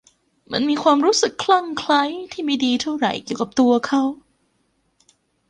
[0.51, 4.01] มันมีความรู้สึกคลั่งไคล้ที่ไม่ดีเท่าไหร่เกี่ยวกับตัวเขา